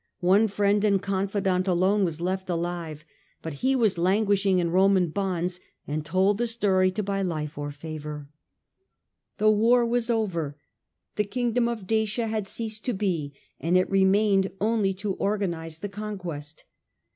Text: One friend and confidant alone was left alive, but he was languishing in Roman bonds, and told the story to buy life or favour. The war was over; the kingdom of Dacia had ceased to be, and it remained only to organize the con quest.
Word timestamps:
One 0.21 0.47
friend 0.47 0.83
and 0.83 0.99
confidant 0.99 1.67
alone 1.67 2.03
was 2.03 2.19
left 2.19 2.49
alive, 2.49 3.05
but 3.43 3.53
he 3.61 3.75
was 3.75 3.99
languishing 3.99 4.57
in 4.57 4.71
Roman 4.71 5.09
bonds, 5.09 5.59
and 5.87 6.03
told 6.03 6.39
the 6.39 6.47
story 6.47 6.89
to 6.89 7.03
buy 7.03 7.21
life 7.21 7.55
or 7.55 7.69
favour. 7.71 8.27
The 9.37 9.51
war 9.51 9.85
was 9.85 10.09
over; 10.09 10.57
the 11.17 11.23
kingdom 11.23 11.67
of 11.69 11.85
Dacia 11.85 12.25
had 12.25 12.47
ceased 12.47 12.83
to 12.85 12.93
be, 12.95 13.35
and 13.59 13.77
it 13.77 13.91
remained 13.91 14.49
only 14.59 14.95
to 14.95 15.13
organize 15.13 15.77
the 15.77 15.89
con 15.89 16.17
quest. 16.17 16.63